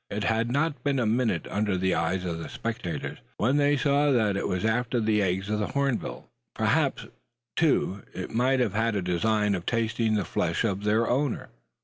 [0.09, 4.09] It had not been a minute under the eyes of the spectators, when they saw
[4.09, 7.05] that it was after the eggs of the hornbill; perhaps,
[7.55, 11.49] too, it might have had a design of tasting the flesh of their owner.